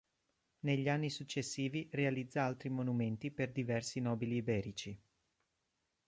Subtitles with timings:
[0.61, 4.99] Negli anni successivi realizza altri monumenti per diversi nobili iberici.